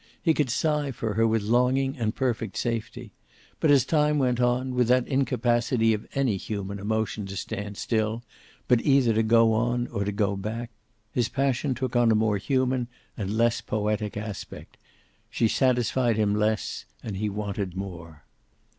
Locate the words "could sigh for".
0.33-1.13